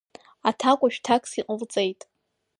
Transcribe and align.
Аҭакәажә 0.49 0.97
ҭакс 1.03 1.31
иҟалҵеит… 1.39 2.01